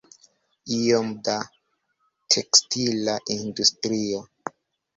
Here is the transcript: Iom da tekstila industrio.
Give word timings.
Iom 0.77 1.11
da 1.27 1.35
tekstila 2.37 3.17
industrio. 3.39 4.27